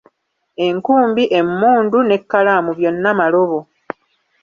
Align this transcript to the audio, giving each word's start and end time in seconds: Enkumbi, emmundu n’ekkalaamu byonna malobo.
Enkumbi, 0.67 1.23
emmundu 1.39 1.97
n’ekkalaamu 2.03 2.71
byonna 2.77 3.11
malobo. 3.19 3.59